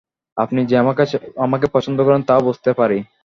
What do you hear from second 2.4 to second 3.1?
বুঝতে পারি।